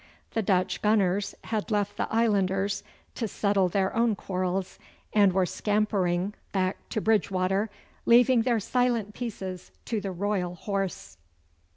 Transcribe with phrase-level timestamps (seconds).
[0.31, 4.79] The Dutch gunners had left the Islanders to settle their own quarrels,
[5.13, 7.69] and were scampering back to Bridgewater,
[8.07, 11.17] leaving their silent pieces to the Royal Horse.